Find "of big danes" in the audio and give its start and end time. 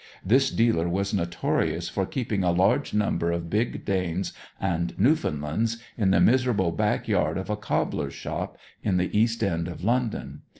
3.31-4.33